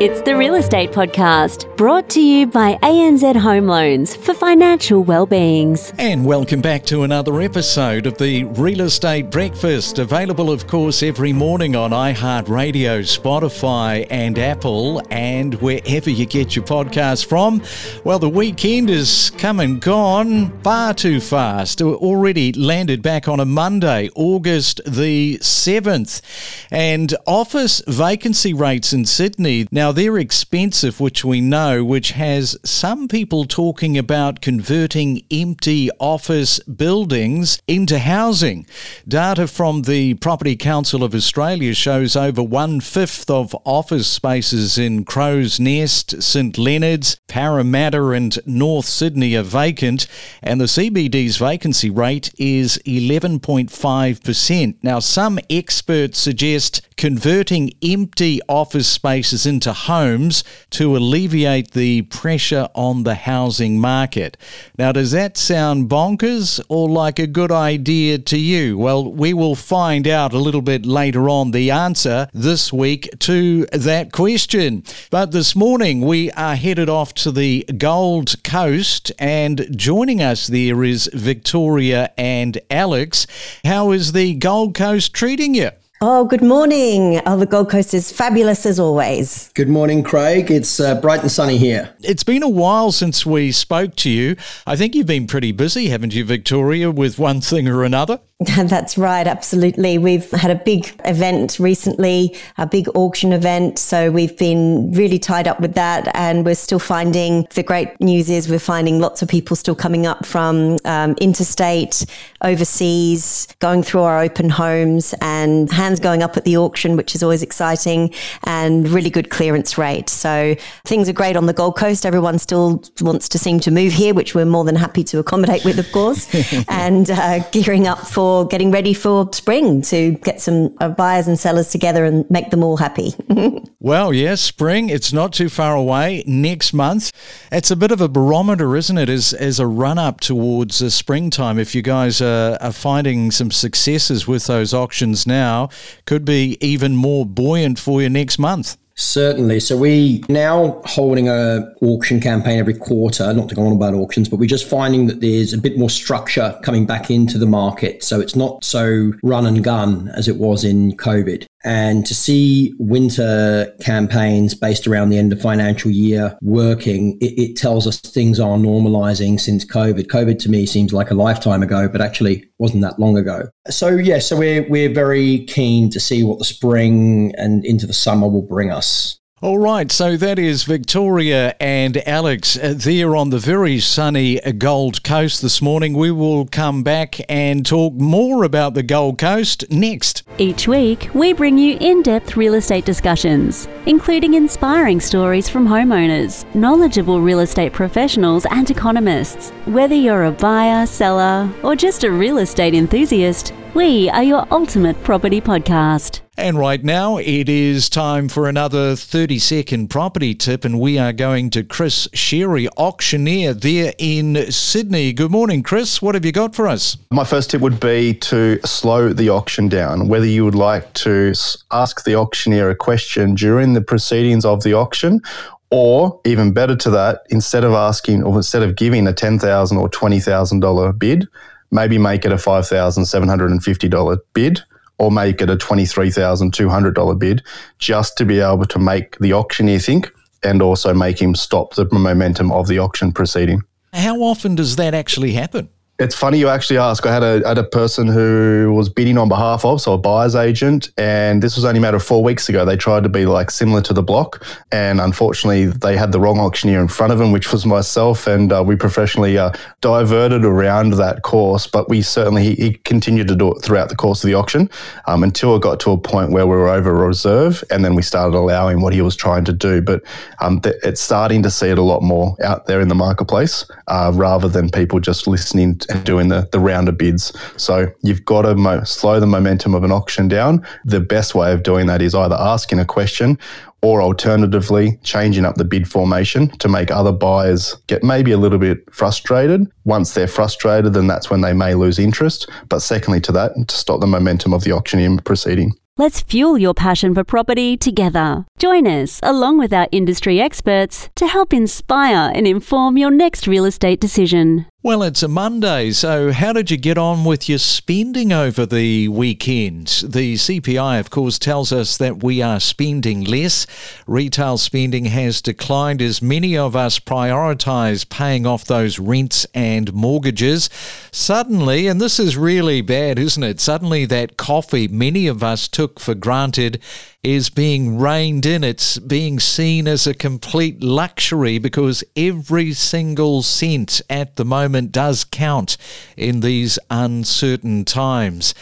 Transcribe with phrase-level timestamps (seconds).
[0.00, 5.92] It's the Real Estate Podcast, brought to you by ANZ Home Loans for financial well-beings.
[5.98, 11.34] And welcome back to another episode of the Real Estate Breakfast, available, of course, every
[11.34, 17.62] morning on iHeartRadio, Spotify, and Apple, and wherever you get your podcast from.
[18.02, 21.82] Well, the weekend is come and gone far too fast.
[21.82, 26.22] We're Already landed back on a Monday, August the 7th.
[26.70, 33.08] And office vacancy rates in Sydney, now they're expensive, which we know, which has some
[33.08, 38.66] people talking about converting empty office buildings into housing.
[39.06, 45.04] Data from the Property Council of Australia shows over one fifth of office spaces in
[45.04, 50.06] Crow's Nest, St Leonard's, Parramatta, and North Sydney are vacant,
[50.42, 54.74] and the CBD's vacancy rate is 11.5%.
[54.82, 63.02] Now, some experts suggest converting empty office spaces into homes to alleviate the pressure on
[63.02, 64.36] the housing market.
[64.78, 68.76] Now, does that sound bonkers or like a good idea to you?
[68.78, 73.66] Well, we will find out a little bit later on the answer this week to
[73.66, 74.84] that question.
[75.10, 80.84] But this morning, we are headed off to the Gold Coast, and joining us there
[80.84, 83.26] is Victoria and Alex.
[83.64, 85.70] How is the Gold Coast treating you?
[86.02, 87.20] Oh, good morning.
[87.26, 89.50] Oh, the Gold Coast is fabulous as always.
[89.52, 90.50] Good morning, Craig.
[90.50, 91.94] It's uh, bright and sunny here.
[92.00, 94.36] It's been a while since we spoke to you.
[94.66, 98.18] I think you've been pretty busy, haven't you, Victoria, with one thing or another?
[98.56, 99.98] That's right, absolutely.
[99.98, 103.78] We've had a big event recently, a big auction event.
[103.78, 106.10] So we've been really tied up with that.
[106.16, 110.06] And we're still finding the great news is we're finding lots of people still coming
[110.06, 112.06] up from um, interstate,
[112.42, 117.42] overseas, going through our open homes and going up at the auction, which is always
[117.42, 120.08] exciting and really good clearance rate.
[120.08, 122.06] So things are great on the Gold Coast.
[122.06, 125.64] Everyone still wants to seem to move here, which we're more than happy to accommodate
[125.64, 126.28] with, of course,
[126.68, 131.38] and uh, gearing up for getting ready for spring to get some uh, buyers and
[131.38, 133.14] sellers together and make them all happy.
[133.80, 136.22] well, yes, spring, it's not too far away.
[136.26, 137.12] Next month,
[137.50, 140.90] it's a bit of a barometer, isn't it, as, as a run up towards uh,
[140.90, 141.58] springtime.
[141.58, 145.70] If you guys are, are finding some successes with those auctions now,
[146.06, 148.76] could be even more buoyant for you next month.
[149.00, 149.60] Certainly.
[149.60, 154.28] So we now holding a auction campaign every quarter, not to go on about auctions,
[154.28, 158.04] but we're just finding that there's a bit more structure coming back into the market.
[158.04, 161.46] So it's not so run and gun as it was in COVID.
[161.62, 167.56] And to see winter campaigns based around the end of financial year working, it, it,
[167.56, 170.06] tells us things are normalizing since COVID.
[170.06, 173.48] COVID to me seems like a lifetime ago, but actually wasn't that long ago.
[173.68, 177.92] So yeah, so we're we're very keen to see what the spring and into the
[177.92, 179.19] summer will bring us.
[179.42, 185.40] All right, so that is Victoria and Alex there on the very sunny Gold Coast
[185.40, 185.94] this morning.
[185.94, 190.24] We will come back and talk more about the Gold Coast next.
[190.36, 196.44] Each week, we bring you in depth real estate discussions, including inspiring stories from homeowners,
[196.54, 199.52] knowledgeable real estate professionals, and economists.
[199.64, 205.02] Whether you're a buyer, seller, or just a real estate enthusiast, we are your ultimate
[205.02, 206.20] property podcast.
[206.40, 211.12] And right now, it is time for another 30 second property tip, and we are
[211.12, 215.12] going to Chris Sherry, auctioneer there in Sydney.
[215.12, 216.00] Good morning, Chris.
[216.00, 216.96] What have you got for us?
[217.10, 220.08] My first tip would be to slow the auction down.
[220.08, 221.34] Whether you would like to
[221.72, 225.20] ask the auctioneer a question during the proceedings of the auction
[225.68, 229.90] or even better to that, instead of asking or instead of giving a 10,000 or
[229.90, 231.28] $20,000 bid,
[231.70, 234.62] maybe make it a $5,750 bid
[235.00, 237.42] or make it a $23,200 bid
[237.78, 240.12] just to be able to make the auctioneer think
[240.42, 243.62] and also make him stop the momentum of the auction proceeding.
[243.94, 245.70] How often does that actually happen?
[246.00, 247.04] It's funny you actually ask.
[247.04, 250.34] I had a, had a person who was bidding on behalf of, so a buyer's
[250.34, 252.64] agent, and this was only a matter of four weeks ago.
[252.64, 254.42] They tried to be like similar to the block,
[254.72, 258.50] and unfortunately, they had the wrong auctioneer in front of them, which was myself, and
[258.50, 259.52] uh, we professionally uh,
[259.82, 261.66] diverted around that course.
[261.66, 264.70] But we certainly he, he, continued to do it throughout the course of the auction
[265.06, 268.00] um, until it got to a point where we were over reserve, and then we
[268.00, 269.82] started allowing what he was trying to do.
[269.82, 270.02] But
[270.40, 273.70] um, th- it's starting to see it a lot more out there in the marketplace,
[273.88, 275.76] uh, rather than people just listening.
[275.76, 277.32] To and doing the, the round of bids.
[277.56, 280.66] So you've got to mo- slow the momentum of an auction down.
[280.84, 283.38] The best way of doing that is either asking a question
[283.82, 288.58] or alternatively changing up the bid formation to make other buyers get maybe a little
[288.58, 289.66] bit frustrated.
[289.84, 292.48] Once they're frustrated, then that's when they may lose interest.
[292.68, 295.72] But secondly to that, to stop the momentum of the auctioneer proceeding.
[296.00, 298.46] Let's fuel your passion for property together.
[298.58, 303.66] Join us, along with our industry experts, to help inspire and inform your next real
[303.66, 304.64] estate decision.
[304.82, 309.08] Well, it's a Monday, so how did you get on with your spending over the
[309.08, 309.88] weekend?
[310.02, 313.66] The CPI, of course, tells us that we are spending less.
[314.06, 320.70] Retail spending has declined as many of us prioritise paying off those rents and mortgages.
[321.12, 323.60] Suddenly, and this is really bad, isn't it?
[323.60, 326.80] Suddenly, that coffee many of us took for granted
[327.22, 328.64] is being reined in.
[328.64, 335.24] It's being seen as a complete luxury because every single cent at the moment does
[335.24, 335.76] count
[336.16, 338.54] in these uncertain times.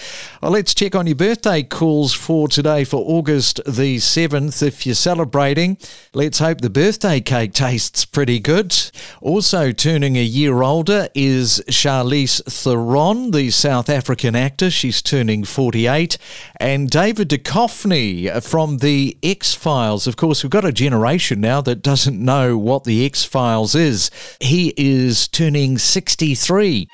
[0.42, 4.60] Well, let's check on your birthday calls for today for August the 7th.
[4.60, 5.78] If you're celebrating,
[6.12, 8.74] let's hope the birthday cake tastes pretty good.
[9.20, 14.68] Also turning a year older is Charlize Theron, the South African actor.
[14.68, 16.18] She's turning 48.
[16.58, 20.06] And David Duchovny from the X Files.
[20.06, 24.10] Of course, we've got a generation now that doesn't know what the X Files is.
[24.40, 26.88] He is turning 63.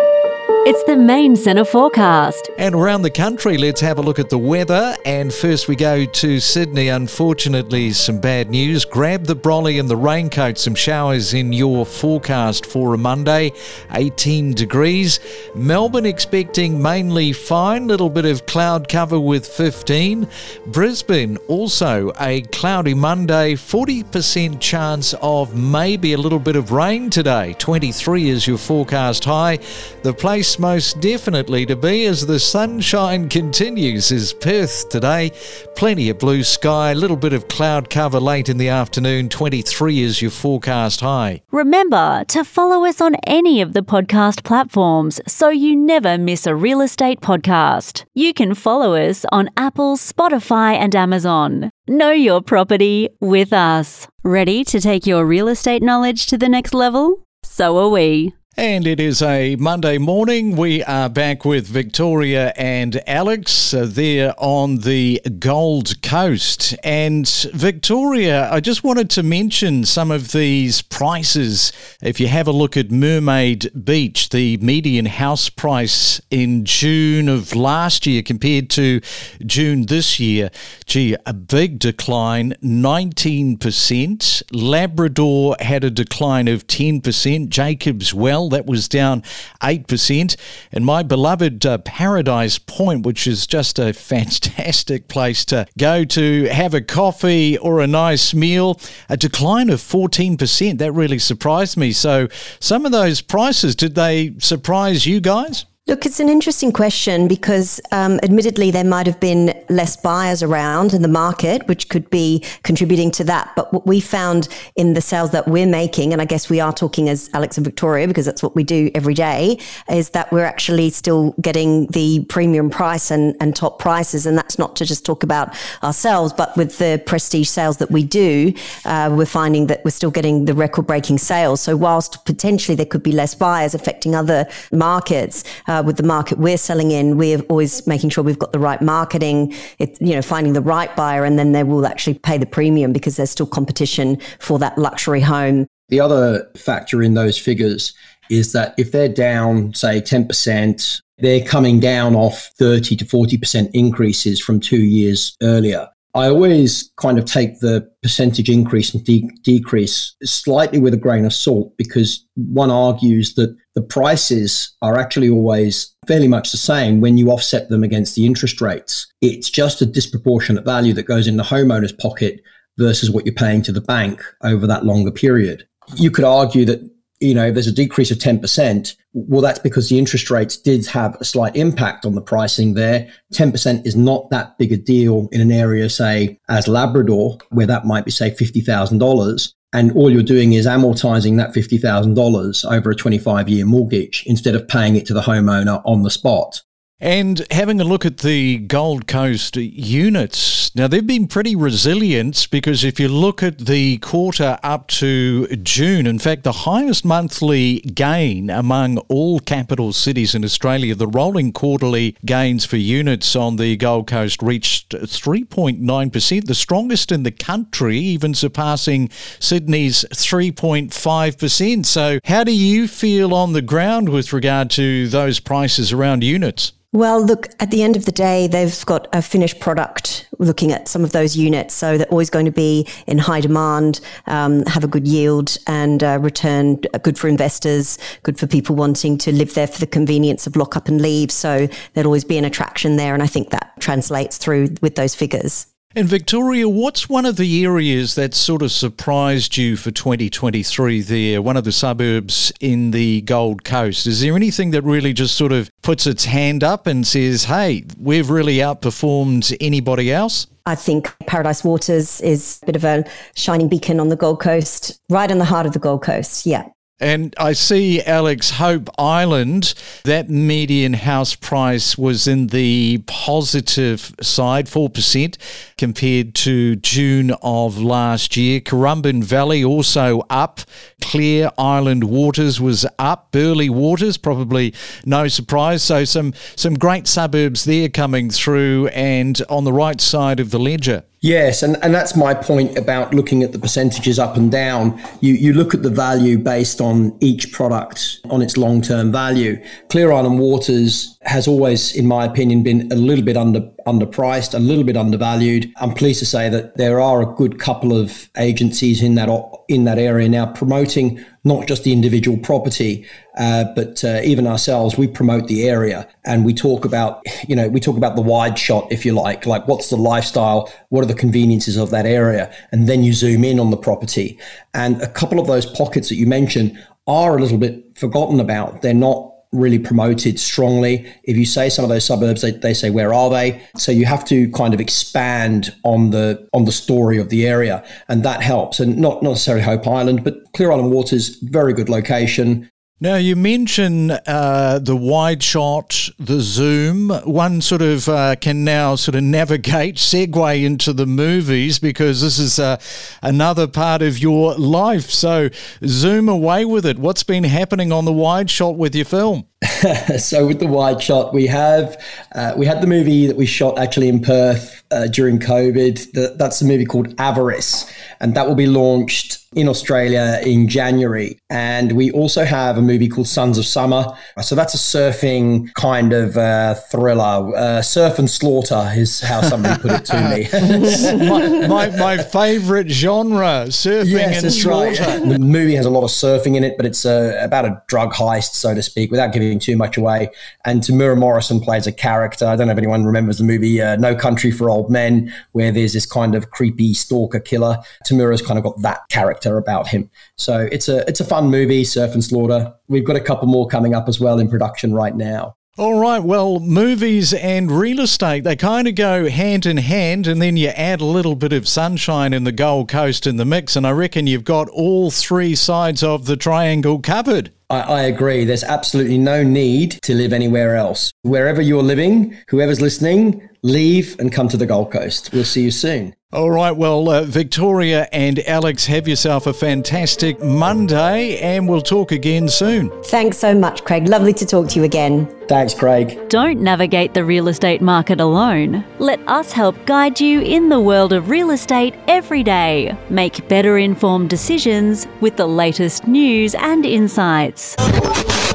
[0.66, 2.48] It's the main centre forecast.
[2.56, 4.96] And around the country, let's have a look at the weather.
[5.04, 6.88] And first, we go to Sydney.
[6.88, 8.86] Unfortunately, some bad news.
[8.86, 10.56] Grab the brolly and the raincoat.
[10.56, 13.52] Some showers in your forecast for a Monday,
[13.92, 15.20] 18 degrees.
[15.54, 20.26] Melbourne expecting mainly fine, little bit of cloud cover with 15.
[20.68, 27.54] Brisbane also a cloudy Monday, 40% chance of maybe a little bit of rain today.
[27.58, 29.58] 23 is your forecast high.
[30.02, 30.14] The
[30.58, 35.32] most definitely to be as the sunshine continues is Perth today.
[35.76, 39.28] Plenty of blue sky, a little bit of cloud cover late in the afternoon.
[39.28, 41.42] 23 is your forecast high.
[41.50, 46.54] Remember to follow us on any of the podcast platforms so you never miss a
[46.54, 48.04] real estate podcast.
[48.14, 51.70] You can follow us on Apple, Spotify, and Amazon.
[51.88, 54.08] Know your property with us.
[54.22, 57.24] Ready to take your real estate knowledge to the next level?
[57.42, 58.34] So are we.
[58.56, 60.54] And it is a Monday morning.
[60.54, 66.76] We are back with Victoria and Alex uh, there on the Gold Coast.
[66.84, 71.72] And Victoria, I just wanted to mention some of these prices.
[72.00, 77.56] If you have a look at Mermaid Beach, the median house price in June of
[77.56, 79.00] last year compared to
[79.44, 80.50] June this year,
[80.86, 84.42] gee, a big decline, 19%.
[84.52, 87.48] Labrador had a decline of 10%.
[87.48, 89.22] Jacobs Well that was down
[89.62, 90.36] 8%.
[90.72, 96.44] And my beloved uh, Paradise Point, which is just a fantastic place to go to
[96.44, 100.78] have a coffee or a nice meal, a decline of 14%.
[100.78, 101.92] That really surprised me.
[101.92, 102.28] So,
[102.60, 105.66] some of those prices, did they surprise you guys?
[105.86, 110.94] Look, it's an interesting question because, um, admittedly, there might have been less buyers around
[110.94, 113.52] in the market, which could be contributing to that.
[113.54, 116.72] But what we found in the sales that we're making, and I guess we are
[116.72, 119.58] talking as Alex and Victoria because that's what we do every day,
[119.90, 124.24] is that we're actually still getting the premium price and, and top prices.
[124.24, 128.04] And that's not to just talk about ourselves, but with the prestige sales that we
[128.04, 128.54] do,
[128.86, 131.60] uh, we're finding that we're still getting the record breaking sales.
[131.60, 136.02] So, whilst potentially there could be less buyers affecting other markets, uh, uh, with the
[136.02, 140.14] market we're selling in, we're always making sure we've got the right marketing, it, you
[140.14, 143.30] know, finding the right buyer, and then they will actually pay the premium because there's
[143.30, 145.66] still competition for that luxury home.
[145.88, 147.92] The other factor in those figures
[148.30, 154.40] is that if they're down, say, 10%, they're coming down off 30 to 40% increases
[154.40, 155.88] from two years earlier.
[156.14, 161.24] I always kind of take the percentage increase and de- decrease slightly with a grain
[161.24, 167.00] of salt because one argues that the prices are actually always fairly much the same
[167.00, 169.06] when you offset them against the interest rates.
[169.20, 172.40] It's just a disproportionate value that goes in the homeowner's pocket
[172.78, 175.66] versus what you're paying to the bank over that longer period.
[175.96, 176.88] You could argue that
[177.20, 180.86] you know, if there's a decrease of 10%, well, that's because the interest rates did
[180.86, 183.08] have a slight impact on the pricing there.
[183.32, 187.86] 10% is not that big a deal in an area, say, as Labrador, where that
[187.86, 189.52] might be, say, $50,000.
[189.74, 194.68] And all you're doing is amortizing that $50,000 over a 25 year mortgage instead of
[194.68, 196.62] paying it to the homeowner on the spot.
[197.00, 202.82] And having a look at the Gold Coast units, Now, they've been pretty resilient because
[202.82, 208.50] if you look at the quarter up to June, in fact, the highest monthly gain
[208.50, 214.08] among all capital cities in Australia, the rolling quarterly gains for units on the Gold
[214.08, 221.86] Coast reached 3.9%, the strongest in the country, even surpassing Sydney's 3.5%.
[221.86, 226.72] So, how do you feel on the ground with regard to those prices around units?
[226.94, 230.88] Well, look, at the end of the day, they've got a finished product looking at
[230.88, 231.74] some of those units.
[231.74, 236.02] So they're always going to be in high demand, um, have a good yield and
[236.02, 240.46] uh, return good for investors, good for people wanting to live there for the convenience
[240.46, 241.30] of lock up and leave.
[241.30, 243.14] So there'll always be an attraction there.
[243.14, 245.66] And I think that translates through with those figures.
[245.96, 251.40] And Victoria, what's one of the areas that sort of surprised you for 2023 there?
[251.40, 254.04] One of the suburbs in the Gold Coast.
[254.08, 257.84] Is there anything that really just sort of puts its hand up and says, hey,
[257.96, 260.48] we've really outperformed anybody else?
[260.66, 263.04] I think Paradise Waters is a bit of a
[263.36, 266.44] shining beacon on the Gold Coast, right in the heart of the Gold Coast.
[266.44, 266.66] Yeah.
[267.00, 269.74] And I see, Alex, Hope Island,
[270.04, 275.36] that median house price was in the positive side, 4%
[275.76, 278.60] compared to June of last year.
[278.60, 280.60] Currumbin Valley also up.
[281.02, 283.32] Clear Island Waters was up.
[283.32, 284.72] Burleigh Waters, probably
[285.04, 285.82] no surprise.
[285.82, 290.60] So some, some great suburbs there coming through and on the right side of the
[290.60, 291.02] ledger.
[291.24, 295.00] Yes, and, and that's my point about looking at the percentages up and down.
[295.20, 299.58] You you look at the value based on each product on its long term value.
[299.88, 304.58] Clear Island Waters has always, in my opinion, been a little bit under underpriced, a
[304.58, 305.72] little bit undervalued.
[305.76, 309.28] I'm pleased to say that there are a good couple of agencies in that
[309.68, 314.96] in that area now promoting not just the individual property, uh, but uh, even ourselves.
[314.96, 318.58] We promote the area and we talk about, you know, we talk about the wide
[318.58, 322.52] shot, if you like, like what's the lifestyle, what are the conveniences of that area,
[322.72, 324.38] and then you zoom in on the property.
[324.72, 328.82] And a couple of those pockets that you mentioned are a little bit forgotten about.
[328.82, 331.10] They're not really promoted strongly.
[331.22, 333.62] If you say some of those suburbs, they, they say where are they?
[333.76, 337.84] So you have to kind of expand on the on the story of the area,
[338.08, 338.80] and that helps.
[338.80, 342.70] And not, not necessarily Hope Island, but Clear Island Waters, very good location.
[343.00, 347.10] Now, you mention uh, the wide shot, the zoom.
[347.10, 352.38] One sort of uh, can now sort of navigate, segue into the movies because this
[352.38, 352.80] is uh,
[353.20, 355.10] another part of your life.
[355.10, 355.50] So,
[355.84, 356.96] zoom away with it.
[356.96, 359.48] What's been happening on the wide shot with your film?
[360.18, 362.00] so with the wide shot, we have
[362.32, 366.12] uh, we had the movie that we shot actually in Perth uh, during COVID.
[366.12, 371.38] The, that's a movie called Avarice, and that will be launched in Australia in January.
[371.50, 374.16] And we also have a movie called Sons of Summer.
[374.42, 377.54] So that's a surfing kind of uh, thriller.
[377.56, 381.28] Uh, surf and slaughter is how somebody put it to me.
[381.28, 385.02] my, my, my, favorite genre, surfing yes, and slaughter.
[385.02, 385.24] Right.
[385.34, 388.12] The movie has a lot of surfing in it, but it's uh, about a drug
[388.12, 390.30] heist, so to speak, without giving too much away.
[390.64, 392.46] And Temuera Morrison plays a character.
[392.46, 395.72] I don't know if anyone remembers the movie uh, No Country for Old Men, where
[395.72, 397.78] there's this kind of creepy stalker killer.
[398.06, 399.08] Temuera's kind of got that
[399.44, 400.10] character about him.
[400.36, 402.74] So it's a it's a fun movie, Surf and Slaughter.
[402.88, 405.56] We've got a couple more coming up as well in production right now.
[405.76, 410.40] All right, well, movies and real estate, they kind of go hand in hand, and
[410.40, 413.74] then you add a little bit of sunshine in the Gold Coast in the mix,
[413.74, 417.50] and I reckon you've got all three sides of the triangle covered.
[417.70, 418.44] I, I, agree.
[418.44, 421.10] There's absolutely no need to live anywhere else.
[421.22, 425.32] Wherever you're living, whoever's listening, leave and come to the Gold Coast.
[425.32, 426.14] We'll see you soon.
[426.34, 426.72] All right.
[426.72, 432.90] Well, uh, Victoria and Alex, have yourself a fantastic Monday and we'll talk again soon.
[433.04, 434.08] Thanks so much, Craig.
[434.08, 435.28] Lovely to talk to you again.
[435.48, 436.28] Thanks, Craig.
[436.28, 438.84] Don't navigate the real estate market alone.
[438.98, 442.96] Let us help guide you in the world of real estate every day.
[443.10, 447.76] Make better informed decisions with the latest news and insights.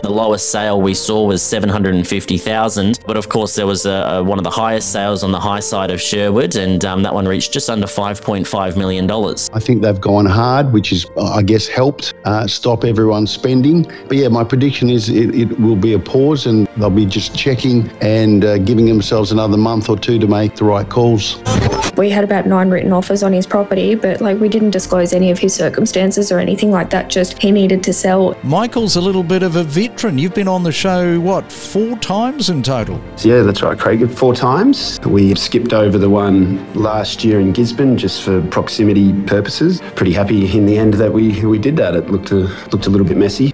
[0.01, 4.37] The lowest sale we saw was 750,000, but of course there was a, a, one
[4.37, 7.51] of the highest sales on the high side of Sherwood, and um, that one reached
[7.51, 9.49] just under 5.5 million dollars.
[9.51, 13.83] I think they've gone hard, which is, I guess, helped uh, stop everyone spending.
[14.07, 17.35] But yeah, my prediction is it, it, will be a pause, and they'll be just
[17.35, 21.41] checking and uh, giving themselves another month or two to make the right calls.
[21.97, 25.31] We had about nine written offers on his property, but like we didn't disclose any
[25.31, 27.09] of his circumstances or anything like that.
[27.09, 28.37] Just he needed to sell.
[28.41, 30.17] Michael's a little bit of a veteran.
[30.17, 33.01] You've been on the show, what, four times in total?
[33.17, 34.09] Yeah, that's right, Craig.
[34.09, 34.97] Four times.
[35.05, 39.81] We skipped over the one last year in Gisborne just for proximity purposes.
[39.95, 41.95] Pretty happy in the end that we we did that.
[41.95, 43.53] It looked a, looked a little bit messy.